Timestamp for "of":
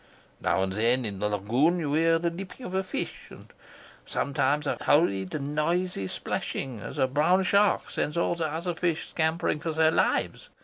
2.65-2.73